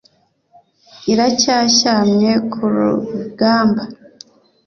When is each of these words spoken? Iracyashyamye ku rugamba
Iracyashyamye 1.11 2.31
ku 2.51 2.61
rugamba 2.73 3.83